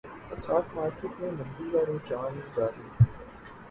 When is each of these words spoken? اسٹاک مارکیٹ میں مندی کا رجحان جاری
اسٹاک 0.31 0.65
مارکیٹ 0.75 1.19
میں 1.19 1.31
مندی 1.31 1.69
کا 1.71 1.81
رجحان 1.87 2.39
جاری 2.55 2.87